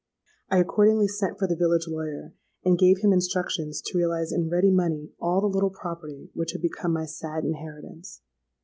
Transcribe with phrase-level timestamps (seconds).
[0.49, 2.33] I accordingly sent for the village lawyer,
[2.65, 6.61] and gave him instructions to realize in ready money all the little property which had
[6.63, 8.19] become my sad inheritance.